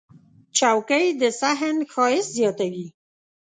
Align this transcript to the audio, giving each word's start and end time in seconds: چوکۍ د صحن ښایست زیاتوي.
چوکۍ 0.57 1.05
د 1.21 1.23
صحن 1.39 1.75
ښایست 1.91 2.31
زیاتوي. 2.37 2.87